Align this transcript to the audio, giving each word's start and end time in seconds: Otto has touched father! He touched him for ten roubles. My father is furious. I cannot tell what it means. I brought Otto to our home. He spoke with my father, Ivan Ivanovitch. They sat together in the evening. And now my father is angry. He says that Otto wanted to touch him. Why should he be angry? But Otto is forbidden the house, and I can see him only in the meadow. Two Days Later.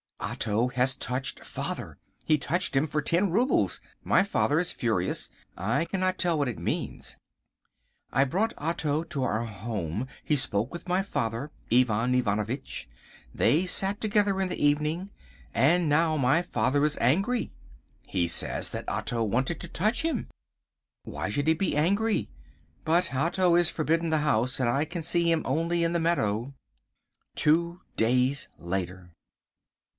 Otto 0.19 0.69
has 0.69 0.95
touched 0.95 1.43
father! 1.45 1.97
He 2.25 2.37
touched 2.37 2.75
him 2.75 2.87
for 2.87 3.01
ten 3.03 3.29
roubles. 3.29 3.79
My 4.03 4.23
father 4.23 4.59
is 4.59 4.71
furious. 4.71 5.29
I 5.55 5.85
cannot 5.85 6.17
tell 6.17 6.37
what 6.37 6.47
it 6.47 6.57
means. 6.57 7.17
I 8.11 8.23
brought 8.23 8.53
Otto 8.57 9.03
to 9.03 9.23
our 9.23 9.45
home. 9.45 10.07
He 10.23 10.35
spoke 10.35 10.73
with 10.73 10.87
my 10.87 11.03
father, 11.03 11.51
Ivan 11.71 12.15
Ivanovitch. 12.15 12.87
They 13.33 13.65
sat 13.67 13.99
together 14.01 14.41
in 14.41 14.47
the 14.49 14.63
evening. 14.63 15.09
And 15.53 15.87
now 15.89 16.17
my 16.17 16.41
father 16.41 16.83
is 16.83 16.97
angry. 16.99 17.51
He 18.03 18.27
says 18.27 18.71
that 18.71 18.89
Otto 18.89 19.23
wanted 19.23 19.59
to 19.61 19.67
touch 19.67 20.01
him. 20.03 20.29
Why 21.03 21.29
should 21.29 21.47
he 21.47 21.53
be 21.53 21.75
angry? 21.75 22.29
But 22.85 23.13
Otto 23.13 23.55
is 23.55 23.69
forbidden 23.69 24.09
the 24.11 24.19
house, 24.19 24.59
and 24.59 24.69
I 24.69 24.85
can 24.85 25.03
see 25.03 25.31
him 25.31 25.43
only 25.45 25.83
in 25.83 25.93
the 25.93 25.99
meadow. 25.99 26.53
Two 27.35 27.81
Days 27.97 28.49
Later. 28.57 29.11